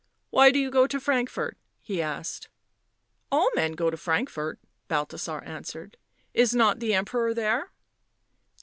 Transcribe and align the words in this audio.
"Why 0.31 0.49
do 0.49 0.57
you 0.57 0.71
go 0.71 0.87
to 0.87 0.99
Frankfort?" 0.99 1.59
he 1.79 2.01
asked. 2.01 2.45
t( 2.45 2.49
All 3.31 3.49
men 3.53 3.73
go 3.73 3.91
to 3.91 3.97
Frankfort," 3.97 4.57
Balthasar 4.87 5.43
answered." 5.43 5.95
Is 6.43 6.55
not 6.55 6.79
the 6.79 6.95
Emperor 6.95 7.35
there 7.35 7.71